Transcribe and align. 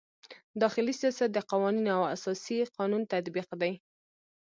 داخلي 0.61 0.93
سیاست 1.01 1.29
د 1.33 1.37
قوانینو 1.51 1.89
او 1.97 2.03
اساسي 2.15 2.57
قانون 2.77 3.01
تطبیق 3.13 3.49
دی. 3.61 3.73